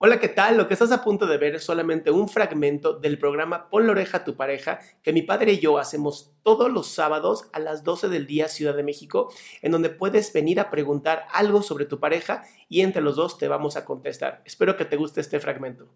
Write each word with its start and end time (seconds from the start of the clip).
Hola, 0.00 0.20
¿qué 0.20 0.28
tal? 0.28 0.56
Lo 0.56 0.68
que 0.68 0.74
estás 0.74 0.92
a 0.92 1.02
punto 1.02 1.26
de 1.26 1.38
ver 1.38 1.56
es 1.56 1.64
solamente 1.64 2.12
un 2.12 2.28
fragmento 2.28 2.92
del 3.00 3.18
programa 3.18 3.68
Pon 3.68 3.84
la 3.84 3.92
oreja 3.92 4.18
a 4.18 4.24
tu 4.24 4.36
pareja 4.36 4.78
que 5.02 5.12
mi 5.12 5.22
padre 5.22 5.54
y 5.54 5.58
yo 5.58 5.76
hacemos 5.78 6.32
todos 6.44 6.70
los 6.70 6.86
sábados 6.86 7.48
a 7.52 7.58
las 7.58 7.82
12 7.82 8.08
del 8.08 8.24
día 8.26 8.46
Ciudad 8.46 8.76
de 8.76 8.84
México, 8.84 9.32
en 9.60 9.72
donde 9.72 9.90
puedes 9.90 10.32
venir 10.32 10.60
a 10.60 10.70
preguntar 10.70 11.24
algo 11.32 11.62
sobre 11.62 11.84
tu 11.84 11.98
pareja 11.98 12.44
y 12.68 12.82
entre 12.82 13.02
los 13.02 13.16
dos 13.16 13.38
te 13.38 13.48
vamos 13.48 13.76
a 13.76 13.84
contestar. 13.84 14.40
Espero 14.44 14.76
que 14.76 14.84
te 14.84 14.96
guste 14.96 15.20
este 15.20 15.40
fragmento. 15.40 15.88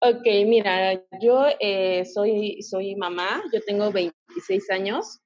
Ok, 0.00 0.24
mira, 0.46 0.94
yo 1.20 1.46
eh, 1.58 2.04
soy, 2.04 2.62
soy 2.62 2.94
mamá, 2.94 3.42
yo 3.52 3.60
tengo 3.62 3.90
26 3.90 4.70
años, 4.70 5.18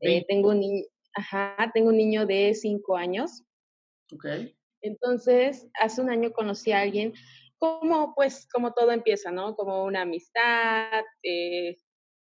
eh, 0.00 0.24
tengo, 0.26 0.48
un 0.48 0.60
ni- 0.60 0.86
ajá, 1.14 1.70
tengo 1.72 1.90
un 1.90 1.98
niño 1.98 2.26
de 2.26 2.52
5 2.54 2.96
años, 2.96 3.42
Ok. 4.12 4.24
entonces 4.82 5.68
hace 5.80 6.00
un 6.00 6.10
año 6.10 6.32
conocí 6.32 6.72
a 6.72 6.80
alguien, 6.80 7.12
como 7.58 8.14
pues 8.14 8.46
como 8.52 8.72
todo 8.72 8.92
empieza, 8.92 9.30
¿no? 9.30 9.54
Como 9.56 9.84
una 9.84 10.02
amistad, 10.02 11.04
eh, 11.22 11.78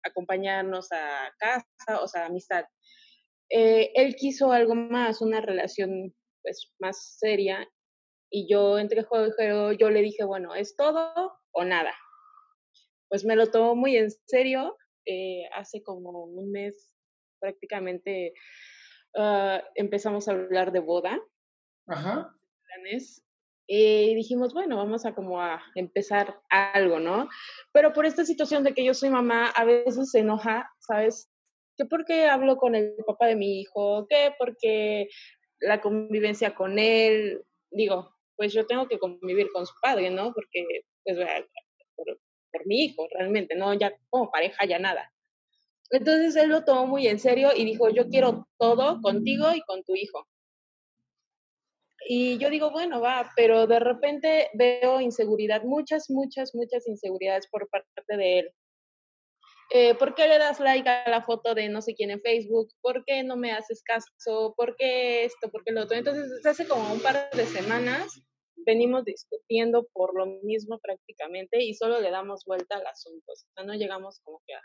acompañarnos 0.05 0.89
a 0.93 1.33
casa, 1.39 2.03
o 2.03 2.09
sea, 2.09 2.27
amistad. 2.27 2.65
Eh, 3.51 3.93
él 3.95 4.15
quiso 4.17 4.53
algo 4.53 4.75
más, 4.75 5.21
una 5.23 5.41
relación 5.41 6.15
pues 6.43 6.73
más 6.79 7.19
seria, 7.19 7.69
y 8.31 8.47
yo 8.51 8.79
entre 8.79 9.03
juego 9.03 9.27
y 9.27 9.33
juego, 9.33 9.73
yo 9.73 9.91
le 9.91 10.03
dije, 10.03 10.25
bueno, 10.25 10.55
¿es 10.55 10.77
todo 10.77 11.39
o 11.53 11.65
nada? 11.65 11.95
Pues 13.09 13.25
me 13.25 13.37
lo 13.37 13.51
tomó 13.51 13.75
muy 13.75 13.97
en 13.97 14.11
serio, 14.27 14.77
eh, 15.07 15.49
hace 15.55 15.83
como 15.83 16.25
un 16.25 16.51
mes 16.53 16.95
prácticamente 17.41 18.35
ah, 19.17 19.63
empezamos 19.75 20.29
a 20.29 20.33
hablar 20.33 20.73
de 20.73 20.81
boda, 20.81 21.19
Ajá. 21.87 22.35
planes, 22.65 23.25
y 23.71 24.15
dijimos, 24.15 24.55
bueno, 24.55 24.79
vamos 24.79 25.05
a 25.05 25.15
como 25.15 25.43
a 25.43 25.63
empezar 25.75 26.41
algo, 26.49 26.99
¿no? 27.01 27.29
Pero 27.71 27.93
por 27.93 28.07
esta 28.07 28.25
situación 28.25 28.65
de 28.65 28.73
que 28.73 28.83
yo 28.83 28.95
soy 28.95 29.11
mamá, 29.11 29.51
a 29.51 29.65
veces 29.67 30.11
se 30.11 30.21
enoja, 30.21 30.71
¿sabes? 30.79 31.31
Que 31.77 31.85
porque 31.85 32.27
hablo 32.29 32.57
con 32.57 32.75
el 32.75 32.95
papá 33.07 33.27
de 33.27 33.37
mi 33.37 33.61
hijo, 33.61 34.07
que 34.09 34.33
porque 34.39 35.09
la 35.61 35.83
convivencia 35.83 36.55
con 36.55 36.79
él, 36.79 37.45
digo, 37.71 38.11
pues 38.37 38.55
yo 38.55 38.67
tengo 38.67 38.89
que 38.89 38.99
convivir 38.99 39.51
con 39.53 39.67
su 39.67 39.75
padre, 39.83 40.09
¿no? 40.09 40.33
Porque, 40.33 40.65
pues, 41.05 41.19
por, 41.95 42.07
por 42.51 42.67
mi 42.67 42.87
hijo, 42.87 43.07
realmente, 43.13 43.55
¿no? 43.55 43.75
Ya 43.75 43.93
como 44.09 44.31
pareja, 44.31 44.65
ya 44.65 44.79
nada. 44.79 45.13
Entonces 45.91 46.37
él 46.37 46.49
lo 46.49 46.65
tomó 46.65 46.87
muy 46.87 47.07
en 47.07 47.19
serio 47.19 47.51
y 47.55 47.67
dijo, 47.67 47.91
yo 47.91 48.09
quiero 48.09 48.49
todo 48.59 49.01
contigo 49.03 49.53
y 49.55 49.61
con 49.61 49.85
tu 49.85 49.95
hijo. 49.95 50.27
Y 52.07 52.39
yo 52.39 52.49
digo, 52.51 52.71
bueno, 52.71 53.01
va, 53.01 53.31
pero 53.37 53.67
de 53.67 53.81
repente 53.81 54.51
veo 54.55 55.01
inseguridad, 55.01 55.63
muchas, 55.65 56.09
muchas, 56.11 56.55
muchas 56.55 56.87
inseguridades 56.87 57.49
por 57.49 57.69
parte 57.69 57.91
de 58.17 58.39
él. 58.39 58.51
Eh, 59.71 59.95
¿Por 59.97 60.15
qué 60.15 60.29
le 60.29 60.39
das 60.39 60.61
like 60.61 60.89
a 60.89 61.11
la 61.11 61.23
foto 61.23 61.55
de 61.55 61.69
no 61.69 61.83
sé 61.83 61.95
quién 61.95 62.11
en 62.11 62.23
Facebook? 62.23 62.69
¿Por 62.81 63.05
qué 63.05 63.23
no 63.23 63.37
me 63.37 63.53
haces 63.53 63.83
caso? 63.83 64.55
¿Por 64.57 64.77
qué 64.77 65.25
esto? 65.25 65.51
¿Por 65.51 65.63
qué 65.65 65.73
lo 65.73 65.83
otro? 65.83 65.97
Entonces, 65.97 66.45
hace 66.47 66.67
como 66.67 66.91
un 66.93 67.01
par 67.01 67.29
de 67.33 67.45
semanas 67.45 68.23
venimos 68.57 69.05
discutiendo 69.05 69.87
por 69.93 70.17
lo 70.17 70.27
mismo 70.43 70.79
prácticamente 70.79 71.63
y 71.63 71.75
solo 71.75 72.01
le 72.01 72.11
damos 72.11 72.45
vuelta 72.47 72.77
al 72.77 72.87
asunto. 72.87 73.33
O 73.33 73.37
sea, 73.37 73.65
no 73.65 73.75
llegamos 73.75 74.21
como 74.25 74.41
que 74.47 74.55
a, 74.55 74.63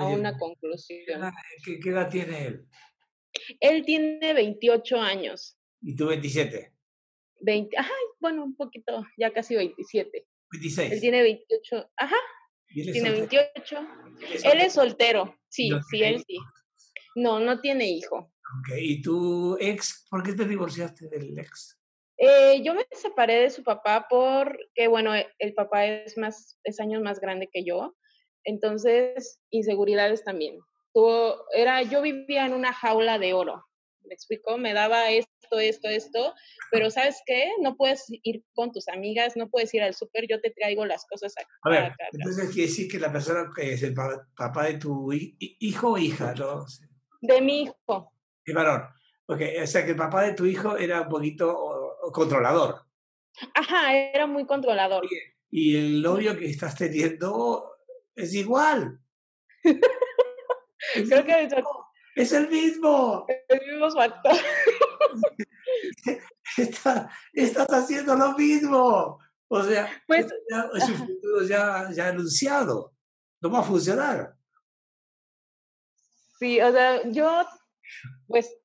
a 0.00 0.06
Oye, 0.06 0.14
una 0.16 0.32
¿qué 0.32 0.38
conclusión. 0.40 1.20
edad- 1.20 1.32
¿Qué, 1.64 1.78
qué 1.78 1.90
edad 1.90 2.08
tiene 2.10 2.46
él? 2.46 2.66
Él 3.60 3.84
tiene 3.84 4.32
28 4.32 4.96
años. 5.00 5.56
Y 5.82 5.96
tú 5.96 6.06
27, 6.06 6.72
20, 7.40 7.76
ajá, 7.78 7.92
bueno, 8.20 8.44
un 8.44 8.54
poquito, 8.54 9.04
ya 9.16 9.32
casi 9.32 9.56
27. 9.56 10.18
Él 10.18 10.26
26. 10.52 11.00
tiene 11.00 11.22
28, 11.22 11.90
ajá, 11.96 12.16
él 12.68 12.92
tiene 12.92 13.16
soltero. 13.16 13.48
28. 13.50 13.88
¿Es 14.34 14.44
Él 14.44 14.60
es 14.60 14.72
soltero, 14.72 15.38
sí, 15.48 15.70
¿No 15.70 15.82
sí, 15.82 16.02
él 16.02 16.22
sí. 16.26 16.36
No, 17.16 17.40
no 17.40 17.60
tiene 17.60 17.88
hijo. 17.90 18.16
Ok, 18.18 18.76
¿Y 18.80 19.02
tu 19.02 19.56
ex? 19.60 20.06
¿Por 20.10 20.22
qué 20.22 20.32
te 20.32 20.44
divorciaste 20.44 21.08
del 21.08 21.38
ex? 21.38 21.78
Eh, 22.18 22.62
yo 22.62 22.74
me 22.74 22.86
separé 22.92 23.36
de 23.36 23.50
su 23.50 23.62
papá 23.64 24.06
porque, 24.08 24.88
bueno, 24.88 25.14
e- 25.14 25.28
el 25.38 25.54
papá 25.54 25.86
es 25.86 26.18
más, 26.18 26.58
es 26.64 26.78
años 26.78 27.02
más 27.02 27.18
grande 27.18 27.48
que 27.50 27.64
yo, 27.64 27.96
entonces 28.44 29.40
inseguridades 29.50 30.22
también. 30.22 30.58
Tuvo, 30.92 31.46
era, 31.54 31.82
yo 31.82 32.02
vivía 32.02 32.44
en 32.44 32.52
una 32.52 32.72
jaula 32.74 33.18
de 33.18 33.32
oro, 33.32 33.64
me 34.04 34.14
explico, 34.14 34.56
me 34.58 34.72
daba 34.72 35.10
esto, 35.10 35.58
esto, 35.58 35.88
esto, 35.88 36.34
pero 36.70 36.90
¿sabes 36.90 37.20
qué? 37.26 37.50
No 37.60 37.76
puedes 37.76 38.04
ir 38.08 38.44
con 38.54 38.72
tus 38.72 38.88
amigas, 38.88 39.36
no 39.36 39.48
puedes 39.50 39.72
ir 39.74 39.82
al 39.82 39.94
súper, 39.94 40.26
yo 40.28 40.40
te 40.40 40.50
traigo 40.50 40.86
las 40.86 41.04
cosas 41.06 41.32
acá. 41.36 41.48
A 41.62 41.70
ver, 41.70 41.78
acá, 41.84 41.94
acá. 41.94 42.08
entonces 42.12 42.50
quiere 42.50 42.68
decir 42.68 42.90
que 42.90 42.98
la 42.98 43.12
persona 43.12 43.50
que 43.54 43.72
es 43.74 43.82
el 43.82 43.94
pa- 43.94 44.26
papá 44.36 44.66
de 44.66 44.74
tu 44.78 45.12
hi- 45.12 45.36
hi- 45.38 45.56
hijo 45.60 45.92
o 45.92 45.98
hija, 45.98 46.34
¿no? 46.34 46.64
De 47.20 47.40
mi 47.40 47.62
hijo, 47.62 48.12
Es 48.44 48.54
varón. 48.54 48.82
Ok, 49.26 49.40
o 49.62 49.66
sea 49.66 49.84
que 49.84 49.90
el 49.92 49.96
papá 49.96 50.22
de 50.24 50.34
tu 50.34 50.44
hijo 50.46 50.76
era 50.76 51.02
un 51.02 51.08
poquito 51.08 51.96
controlador. 52.12 52.82
ajá, 53.54 53.94
era 53.96 54.26
muy 54.26 54.44
controlador. 54.46 55.06
Y 55.50 55.76
el 55.76 56.02
novio 56.02 56.36
que 56.36 56.46
estás 56.46 56.76
teniendo 56.76 57.76
es 58.14 58.34
igual. 58.34 58.98
Creo 60.94 61.18
el 61.20 61.26
que 61.26 61.48
es 62.16 62.32
el 62.32 62.48
mismo. 62.48 63.26
el 63.48 63.60
mismo 63.66 63.90
factor. 63.90 64.32
Está- 66.56 67.10
estás 67.32 67.68
haciendo 67.68 68.14
lo 68.16 68.32
mismo. 68.36 69.18
O 69.48 69.62
sea, 69.62 69.88
Pues, 70.06 70.26
ya 70.50 70.68
es 70.74 70.88
un 70.88 70.96
futuro 70.96 71.42
ya, 71.44 71.88
ya 71.92 72.08
anunciado. 72.08 72.92
No 73.40 73.50
va 73.50 73.60
a 73.60 73.64
funcionar. 73.64 74.34
Sí, 76.38 76.60
o 76.60 76.70
sea, 76.72 77.02
yo 77.10 77.44
pues 78.26 78.56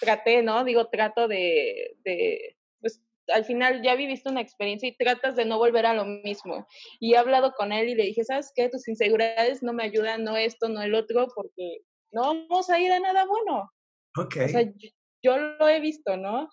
traté, 0.00 0.42
¿no? 0.42 0.64
Digo, 0.64 0.88
trato 0.88 1.28
de, 1.28 1.96
de, 2.04 2.56
pues 2.80 3.00
al 3.28 3.44
final 3.44 3.82
ya 3.82 3.94
viviste 3.94 4.28
una 4.28 4.40
experiencia 4.40 4.88
y 4.88 4.96
tratas 4.96 5.36
de 5.36 5.44
no 5.44 5.58
volver 5.58 5.86
a 5.86 5.94
lo 5.94 6.04
mismo. 6.04 6.66
Y 7.00 7.14
he 7.14 7.16
hablado 7.18 7.52
con 7.52 7.72
él 7.72 7.88
y 7.88 7.94
le 7.94 8.04
dije, 8.04 8.24
¿sabes 8.24 8.52
qué? 8.54 8.68
Tus 8.68 8.88
inseguridades 8.88 9.62
no 9.62 9.72
me 9.72 9.84
ayudan, 9.84 10.24
no 10.24 10.36
esto, 10.36 10.68
no 10.68 10.82
el 10.82 10.94
otro, 10.94 11.28
porque 11.34 11.78
no 12.12 12.22
vamos 12.22 12.70
a 12.70 12.78
ir 12.78 12.92
a 12.92 13.00
nada 13.00 13.24
bueno. 13.26 13.70
Ok. 14.16 14.36
O 14.44 14.48
sea, 14.48 14.62
yo, 14.62 14.88
yo 15.22 15.38
lo 15.38 15.68
he 15.68 15.80
visto, 15.80 16.16
¿no? 16.16 16.48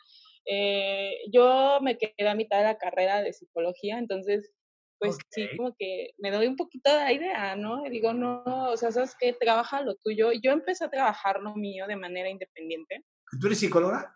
Eh, 0.45 1.17
yo 1.31 1.79
me 1.81 1.97
quedé 1.97 2.27
a 2.27 2.35
mitad 2.35 2.57
de 2.57 2.63
la 2.63 2.77
carrera 2.77 3.21
de 3.21 3.33
psicología, 3.33 3.97
entonces, 3.97 4.51
pues 4.97 5.17
sí, 5.29 5.47
como 5.55 5.75
que 5.77 6.11
me 6.17 6.31
doy 6.31 6.47
un 6.47 6.55
poquito 6.55 6.95
de 6.95 7.13
idea, 7.13 7.55
¿no? 7.55 7.85
Y 7.85 7.89
digo, 7.89 8.13
no, 8.13 8.43
o 8.45 8.77
sea, 8.77 8.91
¿sabes 8.91 9.15
qué? 9.19 9.33
Trabaja 9.33 9.81
lo 9.81 9.95
tuyo. 9.95 10.31
Yo 10.41 10.51
empecé 10.51 10.85
a 10.85 10.89
trabajar 10.89 11.39
lo 11.41 11.55
mío 11.55 11.87
de 11.87 11.95
manera 11.95 12.29
independiente. 12.29 13.05
¿Tú 13.39 13.47
eres 13.47 13.59
psicóloga? 13.59 14.15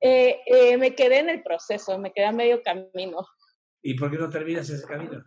Eh, 0.00 0.40
eh, 0.46 0.76
me 0.76 0.94
quedé 0.94 1.20
en 1.20 1.30
el 1.30 1.42
proceso, 1.42 1.98
me 1.98 2.12
quedé 2.12 2.26
a 2.26 2.32
medio 2.32 2.62
camino. 2.62 3.26
¿Y 3.82 3.94
por 3.94 4.10
qué 4.10 4.18
no 4.18 4.28
terminas 4.28 4.68
ese 4.68 4.86
camino? 4.86 5.24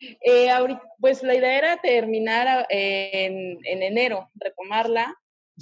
Eh, 0.00 0.50
ahorita, 0.50 0.82
pues 0.98 1.22
la 1.22 1.34
idea 1.34 1.58
era 1.58 1.76
terminar 1.80 2.66
en, 2.70 3.58
en, 3.64 3.82
enero, 3.82 4.30
retomarla, 4.34 5.14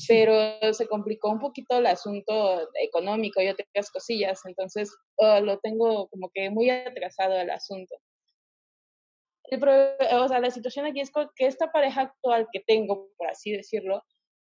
pero 0.06 0.72
se 0.72 0.86
complicó 0.86 1.30
un 1.30 1.40
poquito 1.40 1.78
el 1.78 1.86
asunto 1.86 2.68
económico 2.74 3.40
y 3.40 3.48
otras 3.48 3.90
cosillas, 3.90 4.40
entonces 4.44 4.94
oh, 5.16 5.40
lo 5.40 5.58
tengo 5.58 6.08
como 6.08 6.30
que 6.32 6.50
muy 6.50 6.70
atrasado 6.70 7.40
el 7.40 7.50
asunto. 7.50 7.96
o 9.50 10.28
sea, 10.28 10.40
la 10.40 10.50
situación 10.50 10.86
aquí 10.86 11.00
es 11.00 11.10
que 11.34 11.46
esta 11.46 11.72
pareja 11.72 12.02
actual 12.02 12.46
que 12.52 12.60
tengo, 12.60 13.08
por 13.16 13.28
así 13.28 13.52
decirlo, 13.52 14.02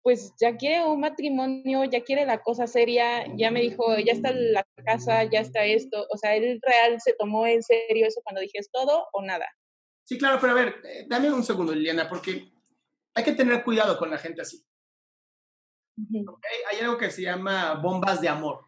pues 0.02 0.34
ya 0.40 0.56
quiere 0.56 0.86
un 0.86 1.00
matrimonio, 1.00 1.84
ya 1.84 2.02
quiere 2.02 2.26
la 2.26 2.42
cosa 2.42 2.68
seria, 2.68 3.26
ya 3.36 3.52
me 3.52 3.62
dijo, 3.62 3.98
ya 3.98 4.14
está 4.14 4.32
la 4.32 4.66
casa, 4.86 5.24
ya 5.26 5.42
está 5.42 5.66
esto, 5.66 6.06
o 6.10 6.18
sea, 6.18 6.36
él 6.36 6.60
real 6.62 7.00
se 7.02 7.14
tomó 7.14 7.46
en 7.48 7.62
serio 7.62 8.08
eso 8.08 8.22
cuando 8.24 8.42
dije, 8.42 8.60
¿es 8.60 8.72
todo 8.72 9.08
o 9.12 9.22
nada? 9.22 9.46
Sí, 10.04 10.18
claro, 10.18 10.40
pero 10.40 10.54
a 10.54 10.56
ver, 10.56 10.76
eh, 10.84 11.06
dame 11.08 11.32
un 11.32 11.44
segundo, 11.44 11.74
Liliana, 11.74 12.10
porque 12.10 12.50
hay 13.14 13.24
que 13.24 13.34
tener 13.34 13.64
cuidado 13.64 13.98
con 13.98 14.10
la 14.10 14.18
gente 14.18 14.42
así. 14.42 14.64
Hay 16.72 16.80
algo 16.80 16.98
que 16.98 17.12
se 17.12 17.24
llama 17.24 17.76
bombas 17.76 18.22
de 18.22 18.30
amor, 18.30 18.62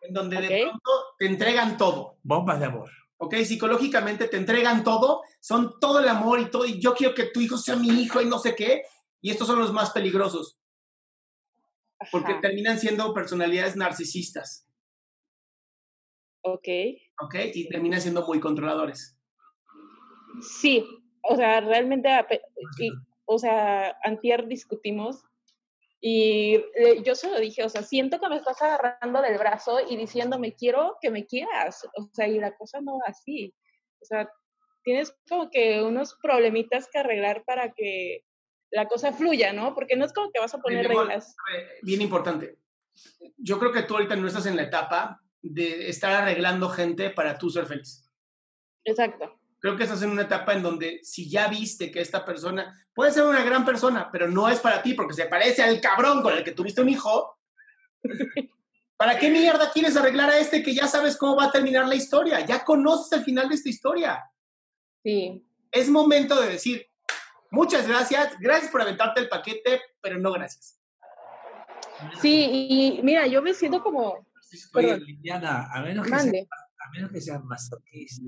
en 0.00 0.14
donde 0.14 0.40
de 0.40 0.62
pronto 0.62 0.90
te 1.18 1.26
entregan 1.26 1.76
todo. 1.76 2.18
Bombas 2.22 2.58
de 2.58 2.66
amor. 2.66 2.90
¿ok? 3.18 3.34
Psicológicamente 3.44 4.28
te 4.28 4.36
entregan 4.36 4.84
todo, 4.84 5.22
son 5.40 5.78
todo 5.80 6.00
el 6.00 6.08
amor 6.08 6.40
y 6.40 6.50
todo, 6.50 6.66
y 6.66 6.80
yo 6.80 6.94
quiero 6.94 7.14
que 7.14 7.24
tu 7.24 7.40
hijo 7.40 7.56
sea 7.56 7.76
mi 7.76 7.88
hijo 7.88 8.20
y 8.20 8.26
no 8.26 8.38
sé 8.38 8.54
qué, 8.54 8.82
y 9.20 9.30
estos 9.30 9.46
son 9.46 9.58
los 9.58 9.72
más 9.72 9.90
peligrosos, 9.90 10.60
porque 12.10 12.34
terminan 12.40 12.78
siendo 12.78 13.12
personalidades 13.14 13.76
narcisistas. 13.76 14.68
Ok. 16.42 16.68
Ok, 17.22 17.34
y 17.54 17.68
terminan 17.68 18.00
siendo 18.00 18.26
muy 18.26 18.38
controladores. 18.38 19.18
Sí, 20.40 20.84
o 21.22 21.34
sea, 21.34 21.60
realmente, 21.60 22.08
o 23.24 23.38
sea, 23.38 23.96
antier 24.04 24.46
discutimos 24.46 25.24
y 26.00 26.54
eh, 26.54 27.02
yo 27.04 27.14
se 27.14 27.30
lo 27.30 27.40
dije, 27.40 27.64
o 27.64 27.68
sea, 27.68 27.82
siento 27.82 28.20
que 28.20 28.28
me 28.28 28.36
estás 28.36 28.60
agarrando 28.62 29.22
del 29.22 29.38
brazo 29.38 29.78
y 29.88 29.96
diciéndome, 29.96 30.54
quiero 30.54 30.98
que 31.00 31.10
me 31.10 31.26
quieras, 31.26 31.84
o 31.96 32.08
sea, 32.12 32.28
y 32.28 32.38
la 32.38 32.54
cosa 32.56 32.80
no 32.80 32.98
va 32.98 33.06
así. 33.06 33.52
O 34.00 34.04
sea, 34.04 34.30
tienes 34.84 35.16
como 35.28 35.50
que 35.50 35.82
unos 35.82 36.16
problemitas 36.22 36.88
que 36.92 36.98
arreglar 36.98 37.44
para 37.44 37.72
que 37.72 38.20
la 38.70 38.86
cosa 38.86 39.12
fluya, 39.12 39.52
¿no? 39.52 39.74
Porque 39.74 39.96
no 39.96 40.04
es 40.04 40.12
como 40.12 40.30
que 40.30 40.40
vas 40.40 40.54
a 40.54 40.58
poner 40.58 40.86
reglas. 40.86 41.36
Bien 41.82 42.02
importante. 42.02 42.58
Yo 43.36 43.58
creo 43.58 43.72
que 43.72 43.82
tú 43.82 43.94
ahorita 43.94 44.16
no 44.16 44.26
estás 44.26 44.46
en 44.46 44.56
la 44.56 44.62
etapa 44.62 45.20
de 45.42 45.88
estar 45.88 46.12
arreglando 46.12 46.68
gente 46.68 47.10
para 47.10 47.38
tú 47.38 47.50
ser 47.50 47.66
feliz. 47.66 48.10
Exacto. 48.84 49.38
Creo 49.58 49.76
que 49.76 49.84
estás 49.84 50.02
en 50.02 50.10
una 50.10 50.22
etapa 50.22 50.54
en 50.54 50.62
donde 50.62 51.00
si 51.02 51.28
ya 51.28 51.48
viste 51.48 51.90
que 51.90 52.00
esta 52.00 52.24
persona 52.24 52.86
puede 52.94 53.12
ser 53.12 53.24
una 53.24 53.44
gran 53.44 53.64
persona, 53.64 54.10
pero 54.10 54.28
no 54.28 54.48
es 54.48 54.60
para 54.60 54.82
ti 54.82 54.94
porque 54.94 55.14
se 55.14 55.26
parece 55.26 55.62
al 55.62 55.80
cabrón 55.80 56.22
con 56.22 56.34
el 56.34 56.44
que 56.44 56.52
tuviste 56.52 56.80
un 56.80 56.88
hijo, 56.88 57.38
¿para 58.96 59.18
qué 59.18 59.30
mierda 59.30 59.70
quieres 59.72 59.96
arreglar 59.96 60.30
a 60.30 60.38
este 60.38 60.62
que 60.62 60.74
ya 60.74 60.86
sabes 60.86 61.16
cómo 61.16 61.36
va 61.36 61.44
a 61.46 61.52
terminar 61.52 61.86
la 61.86 61.94
historia? 61.94 62.44
Ya 62.44 62.64
conoces 62.64 63.12
el 63.18 63.24
final 63.24 63.48
de 63.48 63.54
esta 63.54 63.68
historia. 63.68 64.24
Sí. 65.02 65.44
Es 65.70 65.88
momento 65.88 66.40
de 66.40 66.48
decir, 66.48 66.86
Muchas 67.50 67.86
gracias, 67.86 68.38
gracias 68.40 68.70
por 68.70 68.82
aventarte 68.82 69.20
el 69.20 69.28
paquete, 69.28 69.80
pero 70.00 70.18
no 70.18 70.32
gracias. 70.32 70.80
Sí, 72.20 72.48
y 72.50 73.00
mira, 73.02 73.26
yo 73.26 73.42
me 73.42 73.54
siento 73.54 73.82
como... 73.82 74.26
Oye, 74.74 74.98
Liliana, 74.98 75.68
a 75.72 75.82
menos, 75.82 76.06
que 76.06 76.18
sea, 76.18 76.20
a 76.20 76.90
menos 76.92 77.10
que 77.10 77.38
masoquista. 77.44 78.22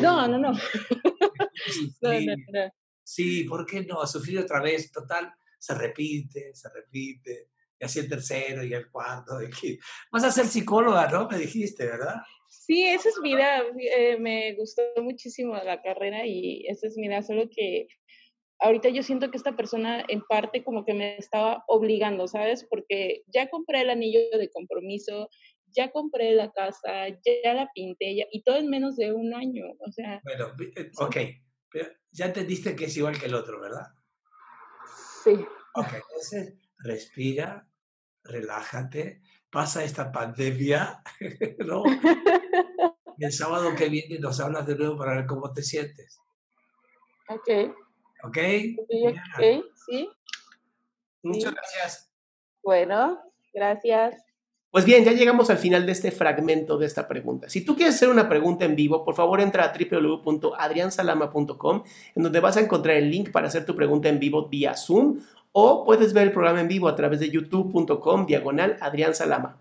No, 0.00 0.28
no, 0.28 0.38
no. 0.38 0.52
no, 2.00 2.12
no, 2.12 2.36
no. 2.52 2.72
Sí, 3.02 3.44
¿por 3.44 3.64
qué 3.66 3.84
no? 3.84 4.06
Sufrir 4.06 4.38
otra 4.40 4.60
vez, 4.60 4.90
total, 4.92 5.32
se 5.58 5.74
repite, 5.74 6.54
se 6.54 6.68
repite, 6.68 7.47
y 7.80 7.84
así 7.84 8.00
el 8.00 8.08
tercero 8.08 8.64
y 8.64 8.72
el 8.72 8.90
cuarto. 8.90 9.40
Y... 9.42 9.78
Vas 10.10 10.24
a 10.24 10.32
ser 10.32 10.46
psicóloga, 10.46 11.08
¿no? 11.08 11.28
Me 11.28 11.38
dijiste, 11.38 11.84
¿verdad? 11.86 12.16
Sí, 12.48 12.84
esa 12.84 13.08
es 13.08 13.18
mi 13.22 13.32
idea. 13.32 13.62
Eh, 13.78 14.18
me 14.18 14.54
gustó 14.54 14.82
muchísimo 15.02 15.54
la 15.54 15.80
carrera 15.82 16.26
y 16.26 16.66
esa 16.66 16.86
es 16.86 16.96
mi 16.96 17.06
idea. 17.06 17.22
Solo 17.22 17.48
que 17.50 17.88
ahorita 18.60 18.88
yo 18.88 19.02
siento 19.02 19.30
que 19.30 19.36
esta 19.36 19.56
persona 19.56 20.04
en 20.08 20.22
parte 20.22 20.64
como 20.64 20.84
que 20.84 20.94
me 20.94 21.16
estaba 21.16 21.64
obligando, 21.68 22.26
¿sabes? 22.26 22.66
Porque 22.68 23.22
ya 23.26 23.48
compré 23.48 23.82
el 23.82 23.90
anillo 23.90 24.20
de 24.32 24.50
compromiso, 24.50 25.28
ya 25.68 25.90
compré 25.90 26.32
la 26.32 26.50
casa, 26.50 27.08
ya 27.08 27.54
la 27.54 27.70
pinté 27.74 28.16
ya, 28.16 28.24
y 28.32 28.42
todo 28.42 28.56
en 28.56 28.68
menos 28.68 28.96
de 28.96 29.12
un 29.12 29.34
año. 29.34 29.66
O 29.78 29.92
sea. 29.92 30.20
Bueno, 30.24 30.52
eh, 30.76 30.90
ok. 30.98 31.16
Pero 31.70 31.88
ya 32.10 32.26
entendiste 32.26 32.74
que 32.74 32.86
es 32.86 32.96
igual 32.96 33.18
que 33.18 33.26
el 33.26 33.34
otro, 33.34 33.60
¿verdad? 33.60 33.86
Sí. 35.22 35.34
Ok, 35.74 35.92
entonces 35.92 36.54
respira, 36.78 37.68
relájate, 38.22 39.22
pasa 39.50 39.84
esta 39.84 40.12
pandemia, 40.12 41.02
¿no? 41.66 41.84
Y 43.20 43.24
el 43.24 43.32
sábado 43.32 43.74
que 43.74 43.88
viene 43.88 44.20
nos 44.20 44.38
hablas 44.38 44.64
de 44.64 44.76
nuevo 44.76 44.96
para 44.96 45.16
ver 45.16 45.26
cómo 45.26 45.52
te 45.52 45.64
sientes. 45.64 46.20
Ok. 47.28 47.74
¿Ok? 48.22 48.38
Ok, 48.78 49.64
sí. 49.86 50.08
Muchas 51.24 51.52
gracias. 51.52 52.12
Bueno, 52.62 53.20
gracias. 53.52 54.22
Pues 54.70 54.84
bien, 54.84 55.02
ya 55.02 55.10
llegamos 55.12 55.48
al 55.50 55.58
final 55.58 55.86
de 55.86 55.92
este 55.92 56.12
fragmento 56.12 56.76
de 56.78 56.86
esta 56.86 57.08
pregunta. 57.08 57.48
Si 57.48 57.64
tú 57.64 57.74
quieres 57.74 57.96
hacer 57.96 58.10
una 58.10 58.28
pregunta 58.28 58.66
en 58.66 58.76
vivo, 58.76 59.02
por 59.04 59.14
favor 59.14 59.40
entra 59.40 59.64
a 59.64 59.72
www.adriansalama.com, 59.72 61.82
en 62.14 62.22
donde 62.22 62.40
vas 62.40 62.58
a 62.58 62.60
encontrar 62.60 62.96
el 62.96 63.10
link 63.10 63.32
para 63.32 63.48
hacer 63.48 63.64
tu 63.66 63.74
pregunta 63.74 64.10
en 64.10 64.20
vivo 64.20 64.48
vía 64.48 64.74
Zoom 64.74 65.20
o 65.52 65.84
puedes 65.84 66.12
ver 66.12 66.28
el 66.28 66.32
programa 66.32 66.60
en 66.60 66.68
vivo 66.68 66.88
a 66.88 66.96
través 66.96 67.20
de 67.20 67.30
youtube.com 67.30 68.26
diagonal 68.26 68.76
Adrián 68.80 69.14
Salama. 69.14 69.58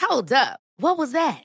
Hold 0.00 0.32
up. 0.32 0.58
What 0.76 0.98
was 0.98 1.12
that? 1.12 1.44